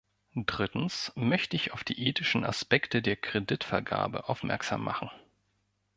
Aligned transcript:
Drittens 0.35 1.11
möchte 1.13 1.55
ich 1.55 1.73
auf 1.73 1.83
die 1.83 2.07
ethischen 2.07 2.43
Aspekte 2.43 3.03
der 3.03 3.17
Kreditvergabe 3.17 4.29
aufmerksam 4.29 4.83
machen. 4.83 5.11